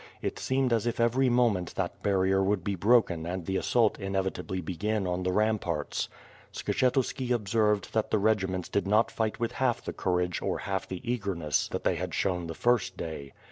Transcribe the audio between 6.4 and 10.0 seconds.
Sks^hetuski observed that the regiments did not fight with half the